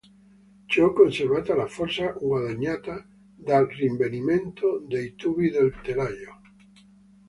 [0.65, 6.41] Ciò conservava la forza guadagnata dal rinvenimento dei tubi del telaio.